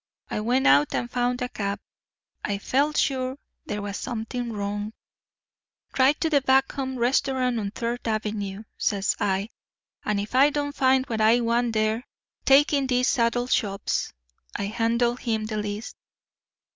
[0.31, 1.79] I went out and found a cab.
[2.43, 4.93] I felt sure there was something wrong.
[5.93, 9.51] "'Drive to the Back Home Restaurant on Third Avenue,' says I.
[10.03, 12.07] 'And if I don't find what I want there,
[12.45, 14.11] take in these saddle shops.'
[14.55, 15.95] I handed him the list.